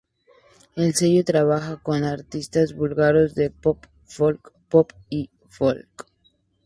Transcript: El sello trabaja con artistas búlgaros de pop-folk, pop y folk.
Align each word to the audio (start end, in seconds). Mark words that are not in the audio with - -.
El 0.75 0.95
sello 0.95 1.23
trabaja 1.23 1.75
con 1.77 2.03
artistas 2.05 2.73
búlgaros 2.73 3.35
de 3.35 3.51
pop-folk, 3.51 4.51
pop 4.67 4.93
y 5.11 5.29
folk. 5.47 6.07